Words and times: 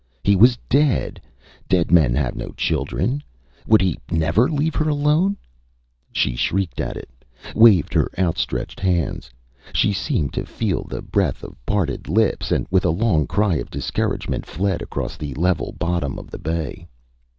He 0.23 0.35
was 0.35 0.57
dead. 0.67 1.21
Dead 1.69 1.91
men 1.91 2.15
have 2.15 2.33
no 2.35 2.49
children. 2.53 3.21
Would 3.67 3.83
he 3.83 3.99
never 4.09 4.49
leave 4.49 4.73
her 4.73 4.89
alone? 4.89 5.37
She 6.11 6.35
shrieked 6.35 6.79
at 6.81 6.97
it 6.97 7.07
waved 7.53 7.93
her 7.93 8.09
outstretched 8.17 8.79
hands. 8.79 9.29
She 9.73 9.93
seemed 9.93 10.33
to 10.33 10.43
feel 10.47 10.85
the 10.85 11.03
breath 11.03 11.43
of 11.43 11.55
parted 11.67 12.09
lips, 12.09 12.51
and, 12.51 12.65
with 12.71 12.83
a 12.83 12.89
long 12.89 13.27
cry 13.27 13.57
of 13.57 13.69
discouragement, 13.69 14.47
fled 14.47 14.81
across 14.81 15.17
the 15.17 15.35
level 15.35 15.75
bottom 15.77 16.17
of 16.17 16.31
the 16.31 16.39
bay. 16.39 16.87